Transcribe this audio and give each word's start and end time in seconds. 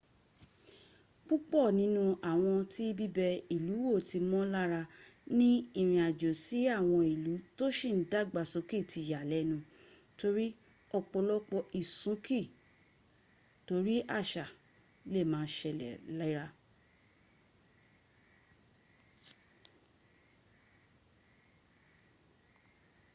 pupọ 1.25 1.59
ninu 1.79 2.03
awọn 2.31 2.59
ti 2.73 2.85
bibe 2.97 3.27
ilu 3.55 3.73
wọ 3.87 3.93
ti 4.09 4.19
mo 4.29 4.39
lara 4.53 4.81
ni 5.37 5.49
irin 5.79 6.03
ajo 6.07 6.31
si 6.43 6.57
awọn 6.77 7.03
ilu 7.13 7.33
to 7.57 7.65
si 7.77 7.89
n 7.99 7.99
dagbasoke 8.11 8.79
ti 8.91 9.01
yalẹnu 9.11 9.57
tori 10.19 10.47
ọpọlọpọ 10.97 11.57
isunki 11.81 12.39
tori 13.67 13.95
aṣa 14.19 14.45
le 15.11 15.21
ma 15.31 15.39
a 15.45 15.49
ṣẹlẹ 15.57 15.91
lera 16.17 16.45